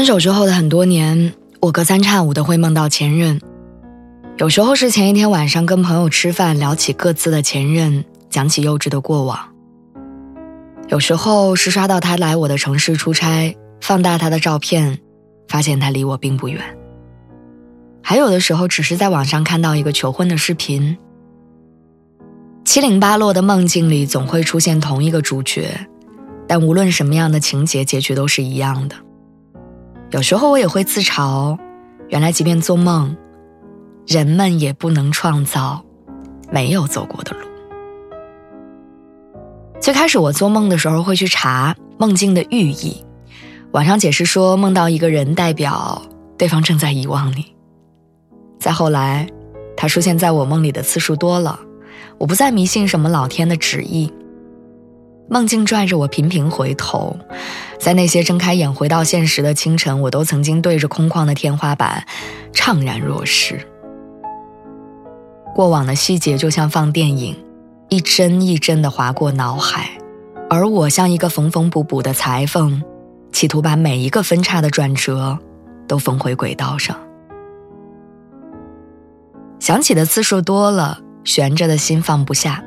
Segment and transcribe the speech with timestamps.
[0.00, 3.38] 分手之后的很多年，我隔三差五的会梦到前任。
[4.38, 9.36] 有时候是前一天晚上跟朋友吃饭，聊起各自的前任，讲起幼稚的过往；
[10.88, 14.98] 有时候是刷到他来我的城市出差，放大他的照片，
[15.46, 16.62] 发现他离我并不远；
[18.02, 20.96] 还有的时候只是在网上看到一个求婚的视频。
[22.64, 25.68] 七零八落的梦境里总会出现同一个主角，
[26.48, 28.96] 但无论什么样的情节，结局都是一样的。
[30.10, 31.56] 有时候我也会自嘲，
[32.08, 33.16] 原来即便做梦，
[34.08, 35.84] 人们也不能创造
[36.50, 37.46] 没有走过的路。
[39.80, 43.04] 最开始我做梦的时候会去查梦境的寓意，
[43.70, 46.02] 网上解释说梦到一个人代表
[46.36, 47.54] 对方正在遗忘你。
[48.58, 49.28] 再后来，
[49.76, 51.58] 他出现在我梦里的次数多了，
[52.18, 54.12] 我不再迷信什么老天的旨意。
[55.32, 57.16] 梦境拽着我频频回头，
[57.78, 62.04] 在那些睁开眼回到现实的清晨，我都曾经对着空旷的天花板
[62.52, 63.64] 怅然若失。
[65.54, 67.36] 过往的细节就像放电影，
[67.88, 69.88] 一帧一帧地划过脑海，
[70.48, 72.82] 而我像一个缝缝补补的裁缝，
[73.30, 75.38] 企图把每一个分叉的转折
[75.86, 76.98] 都缝回轨道上。
[79.60, 82.64] 想起的次数多了，悬着的心放不下。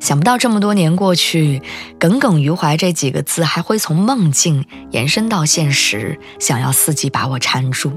[0.00, 1.62] 想不到这么多年过去，
[1.98, 7.92] 耿耿于怀这几个字还会从梦境延伸到现实，想要伺机把我缠住。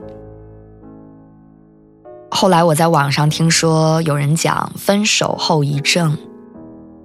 [2.29, 6.17] 后来我在网上听说有人讲分手后遗症，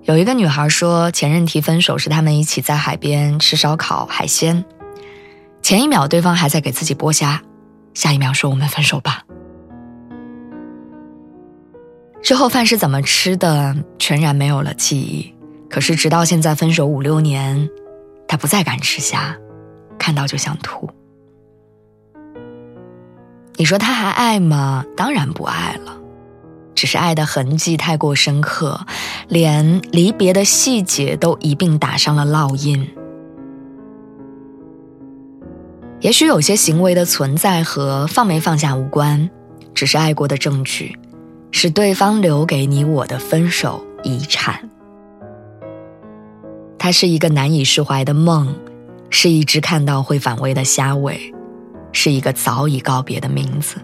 [0.02, 4.64] 有一个女孩说前任提分手是他们一起在海边吃烧烤海鲜，
[5.62, 7.40] 前一秒对方还在给自己剥虾，
[7.94, 9.22] 下一秒说我们分手吧。
[12.28, 15.34] 之后饭是怎么吃的，全然没有了记忆。
[15.70, 17.70] 可是直到现在分手五六年，
[18.28, 19.34] 他不再敢吃虾，
[19.98, 20.90] 看到就想吐。
[23.56, 24.84] 你说他还爱吗？
[24.94, 25.96] 当然不爱了，
[26.74, 28.78] 只是爱的痕迹太过深刻，
[29.28, 32.90] 连离别的细节都一并打上了烙印。
[36.02, 39.30] 也许有些行为的存在和放没放下无关，
[39.72, 40.94] 只是爱过的证据。
[41.60, 44.70] 是对方留给你我的分手遗产。
[46.78, 48.54] 它是一个难以释怀的梦，
[49.10, 51.34] 是一只看到会反胃的虾尾，
[51.90, 53.74] 是一个早已告别的名字。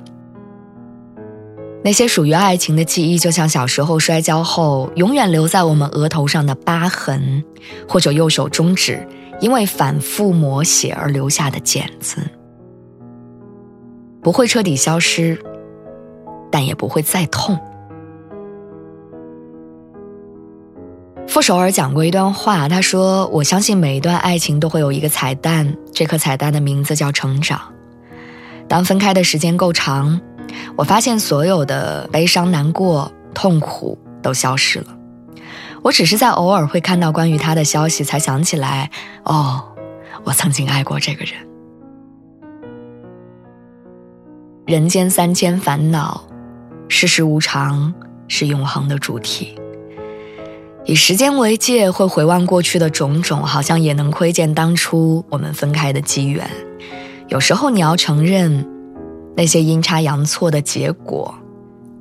[1.83, 7.43] 那些属于爱情的记忆，就像小时候摔跤后永远留在我们额头上的疤痕，
[7.89, 9.05] 或者右手中指
[9.41, 12.19] 因为反复磨血而留下的茧子，
[14.23, 15.37] 不会彻底消失。
[16.55, 17.59] 但也不会再痛。
[21.27, 27.61] 傅首尔讲过一段话，他说：“我相信每一段爱情都会有一个彩蛋，这颗彩蛋的名字叫成长。
[28.69, 30.21] 当分开的时间够长，
[30.77, 34.97] 我发现所有的悲伤、难过、痛苦都消失了。
[35.83, 38.93] 我只是在偶尔会看到关于他的消息，才想起来，
[39.25, 39.61] 哦，
[40.23, 41.35] 我曾经爱过这个人。
[44.67, 46.23] 人间三千烦恼。”
[46.89, 47.93] 世事无常
[48.29, 49.55] 是永恒的主题。
[50.87, 56.49] 以时间为界，会回望过去的种种，好像也能窥见当初我们分开的机缘。
[57.29, 58.67] 有时候你要承认，
[59.35, 61.35] 那些阴差阳错的结果，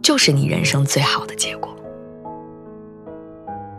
[0.01, 1.73] 就是你人生最好的结果。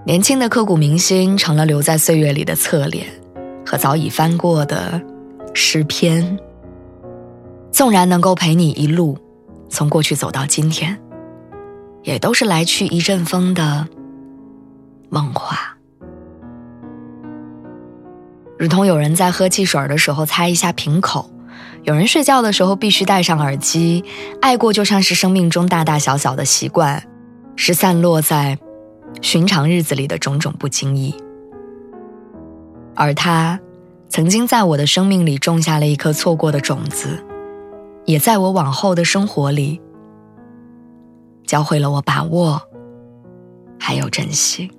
[0.06, 3.06] 年轻的刻骨铭心，成了留在岁月里的侧脸
[3.66, 5.00] 和早已翻过的
[5.52, 6.38] 诗篇。
[7.70, 9.18] 纵然能够陪你一路，
[9.74, 10.98] 从过去走到今天。
[12.02, 13.88] 也都是来去一阵风的
[15.08, 15.76] 梦话，
[18.58, 21.30] 如同有人在喝汽水的时候擦一下瓶口，
[21.82, 24.04] 有人睡觉的时候必须戴上耳机。
[24.42, 27.02] 爱过就像是生命中大大小小的习惯，
[27.56, 28.58] 是散落在
[29.22, 31.14] 寻常日子里的种种不经意。
[32.94, 33.58] 而他
[34.10, 37.24] 曾经在我的生命里种下了一颗错过的种子，
[38.04, 39.80] 也在我往后的生活里。
[41.46, 42.60] 教会了我把握，
[43.78, 44.70] 还有珍惜。